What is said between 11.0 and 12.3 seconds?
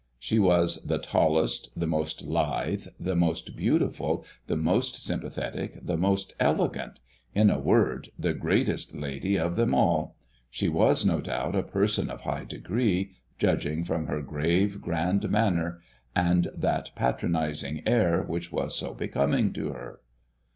no doubt a person of